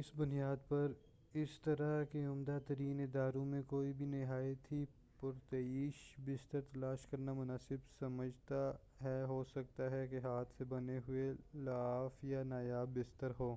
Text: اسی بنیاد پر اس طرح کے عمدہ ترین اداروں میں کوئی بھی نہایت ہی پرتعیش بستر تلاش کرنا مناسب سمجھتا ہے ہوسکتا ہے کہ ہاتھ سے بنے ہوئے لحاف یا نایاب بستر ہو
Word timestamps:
اسی 0.00 0.12
بنیاد 0.16 0.68
پر 0.68 0.92
اس 1.34 1.50
طرح 1.62 2.02
کے 2.04 2.24
عمدہ 2.24 2.58
ترین 2.66 3.00
اداروں 3.00 3.44
میں 3.44 3.62
کوئی 3.66 3.92
بھی 3.92 4.06
نہایت 4.06 4.72
ہی 4.72 4.84
پرتعیش 5.20 6.02
بستر 6.18 6.60
تلاش 6.72 7.06
کرنا 7.06 7.32
مناسب 7.32 7.88
سمجھتا 7.98 8.62
ہے 9.02 9.20
ہوسکتا 9.28 9.90
ہے 9.90 10.06
کہ 10.06 10.20
ہاتھ 10.24 10.54
سے 10.58 10.64
بنے 10.64 10.98
ہوئے 11.08 11.32
لحاف 11.54 12.24
یا 12.24 12.42
نایاب 12.42 12.96
بستر 12.96 13.32
ہو 13.40 13.54